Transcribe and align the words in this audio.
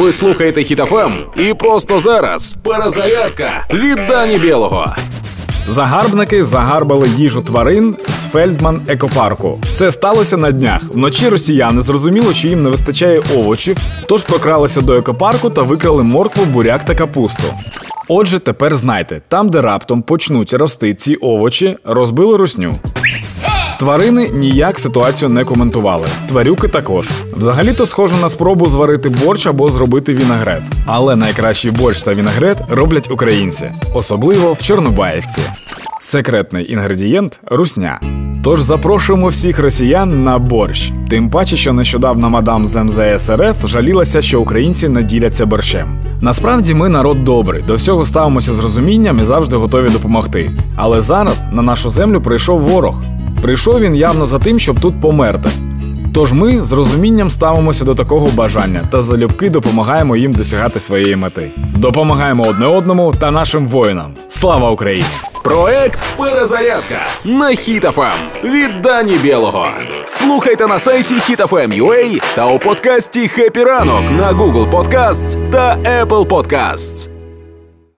Ви 0.00 0.12
слухаєте 0.12 0.64
Хітофем 0.64 1.18
і 1.36 1.54
просто 1.54 1.98
зараз 1.98 2.56
перезарядка 2.62 3.66
від 3.72 3.98
Дані 4.08 4.38
Білого. 4.38 4.94
Загарбники 5.68 6.44
загарбали 6.44 7.08
їжу 7.08 7.42
тварин 7.42 7.96
з 8.08 8.24
Фельдман 8.24 8.82
екопарку. 8.88 9.60
Це 9.76 9.92
сталося 9.92 10.36
на 10.36 10.52
днях. 10.52 10.82
Вночі 10.92 11.28
росіяни 11.28 11.82
зрозуміло, 11.82 12.32
що 12.32 12.48
їм 12.48 12.62
не 12.62 12.70
вистачає 12.70 13.22
овочів, 13.36 13.76
тож 14.06 14.22
прокралися 14.22 14.80
до 14.80 14.96
екопарку 14.96 15.50
та 15.50 15.62
викрали 15.62 16.04
моркву, 16.04 16.44
буряк 16.44 16.84
та 16.84 16.94
капусту. 16.94 17.54
Отже, 18.08 18.38
тепер 18.38 18.76
знайте, 18.76 19.22
там, 19.28 19.48
де 19.48 19.62
раптом 19.62 20.02
почнуть 20.02 20.52
рости 20.52 20.94
ці 20.94 21.14
овочі, 21.14 21.76
розбили 21.84 22.36
русню. 22.36 22.74
Тварини 23.80 24.28
ніяк 24.28 24.78
ситуацію 24.78 25.28
не 25.28 25.44
коментували. 25.44 26.06
Тварюки 26.28 26.68
також. 26.68 27.08
Взагалі-то 27.32 27.86
схоже 27.86 28.16
на 28.16 28.28
спробу 28.28 28.66
зварити 28.66 29.08
борщ 29.08 29.46
або 29.46 29.68
зробити 29.68 30.12
вінагрет. 30.12 30.62
Але 30.86 31.16
найкращий 31.16 31.70
борщ 31.70 32.02
та 32.02 32.14
вінагрет 32.14 32.58
роблять 32.70 33.10
українці, 33.10 33.70
особливо 33.94 34.52
в 34.52 34.62
Чорнобаївці. 34.62 35.40
Секретний 36.00 36.72
інгредієнт 36.72 37.40
русня. 37.46 38.00
Тож 38.44 38.60
запрошуємо 38.60 39.28
всіх 39.28 39.58
росіян 39.58 40.24
на 40.24 40.38
борщ. 40.38 40.92
Тим 41.10 41.30
паче, 41.30 41.56
що 41.56 41.72
нещодавно 41.72 42.30
мадам 42.30 42.66
з 42.66 42.84
МЗС 42.84 43.30
РФ 43.30 43.66
жалілася, 43.66 44.22
що 44.22 44.40
українці 44.40 44.88
не 44.88 45.02
діляться 45.02 45.46
борщем. 45.46 45.98
Насправді 46.20 46.74
ми 46.74 46.88
народ 46.88 47.24
добрий, 47.24 47.62
до 47.62 47.74
всього 47.74 48.06
ставимося 48.06 48.54
з 48.54 48.58
розумінням 48.58 49.20
і 49.20 49.24
завжди 49.24 49.56
готові 49.56 49.88
допомогти. 49.88 50.50
Але 50.76 51.00
зараз 51.00 51.42
на 51.52 51.62
нашу 51.62 51.90
землю 51.90 52.20
прийшов 52.20 52.60
ворог. 52.60 53.02
Прийшов 53.42 53.80
він 53.80 53.96
явно 53.96 54.26
за 54.26 54.38
тим, 54.38 54.58
щоб 54.60 54.80
тут 54.80 55.00
померти. 55.00 55.50
Тож 56.14 56.32
ми 56.32 56.62
з 56.62 56.72
розумінням 56.72 57.30
ставимося 57.30 57.84
до 57.84 57.94
такого 57.94 58.28
бажання 58.34 58.80
та 58.90 59.02
залюбки 59.02 59.50
допомагаємо 59.50 60.16
їм 60.16 60.32
досягати 60.32 60.80
своєї 60.80 61.16
мети. 61.16 61.50
Допомагаємо 61.76 62.44
одне 62.48 62.66
одному 62.66 63.14
та 63.20 63.30
нашим 63.30 63.66
воїнам. 63.66 64.12
Слава 64.28 64.70
Україні! 64.70 65.04
Проект 65.42 65.98
Перезарядка 66.16 66.98
на 67.24 67.48
Хітофем 67.48 68.12
від 68.44 68.82
Дані 68.82 69.16
Білого. 69.18 69.66
Слухайте 70.10 70.66
на 70.66 70.78
сайті 70.78 71.14
HitFM.ua 71.14 72.22
та 72.34 72.46
у 72.46 72.58
подкасті 72.58 73.28
«Хеппі 73.28 73.64
ранок» 73.64 74.02
на 74.18 74.32
Google 74.32 74.70
Podcasts 74.70 75.50
та 75.50 75.76
Apple 75.76 76.26
Podcasts. 76.26 77.19